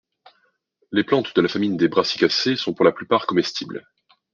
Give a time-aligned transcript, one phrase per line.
[0.91, 3.85] Les plantes de la famille des brassicacées sont pour la plupart comestibles.